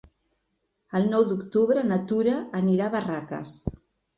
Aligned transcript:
El 0.99 1.05
nou 1.11 1.27
d'octubre 1.33 1.83
na 1.91 1.99
Tura 2.13 2.41
anirà 2.63 2.89
a 2.89 2.93
Barraques. 2.99 3.57